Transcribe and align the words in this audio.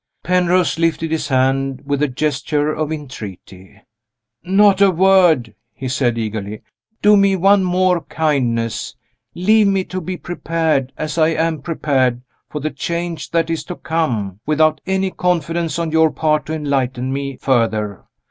Penrose 0.23 0.79
lifted 0.79 1.11
his 1.11 1.27
hand 1.27 1.83
with 1.85 2.01
a 2.01 2.07
gesture 2.07 2.73
of 2.73 2.91
entreaty. 2.91 3.79
"Not 4.43 4.81
a 4.81 4.89
word!" 4.89 5.53
he 5.75 5.87
said, 5.87 6.17
eagerly. 6.17 6.63
"Do 7.03 7.15
me 7.15 7.35
one 7.35 7.63
more 7.63 8.01
kindness 8.05 8.95
leave 9.35 9.67
me 9.67 9.83
to 9.83 10.01
be 10.01 10.17
prepared 10.17 10.91
(as 10.97 11.19
I 11.19 11.27
am 11.27 11.61
prepared) 11.61 12.23
for 12.49 12.59
the 12.61 12.71
change 12.71 13.29
that 13.29 13.51
is 13.51 13.63
to 13.65 13.75
come, 13.75 14.39
without 14.47 14.81
any 14.87 15.11
confidence 15.11 15.77
on 15.77 15.91
your 15.91 16.09
part 16.09 16.47
to 16.47 16.53
enlighten 16.55 17.13
me 17.13 17.37
further. 17.37 18.05